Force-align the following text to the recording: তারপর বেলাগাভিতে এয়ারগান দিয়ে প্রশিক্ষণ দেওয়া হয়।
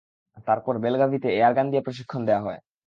তারপর 0.47 0.73
বেলাগাভিতে 0.83 1.27
এয়ারগান 1.31 1.65
দিয়ে 1.71 1.85
প্রশিক্ষণ 1.87 2.21
দেওয়া 2.25 2.45
হয়। 2.45 2.59